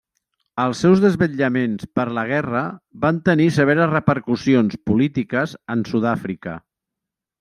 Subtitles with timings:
[0.61, 2.63] Els seus desvetllaments per la guerra
[3.05, 6.57] van tenir severes repercussions polítiques en Sud-àfrica.